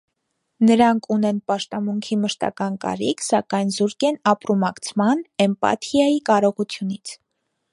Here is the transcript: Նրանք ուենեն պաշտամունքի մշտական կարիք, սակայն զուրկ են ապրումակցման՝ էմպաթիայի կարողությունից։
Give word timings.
Նրանք 0.67 1.07
ուենեն 1.15 1.41
պաշտամունքի 1.51 2.17
մշտական 2.21 2.79
կարիք, 2.85 3.21
սակայն 3.27 3.75
զուրկ 3.77 4.07
են 4.09 4.17
ապրումակցման՝ 4.33 5.23
էմպաթիայի 5.47 6.21
կարողությունից։ 6.31 7.15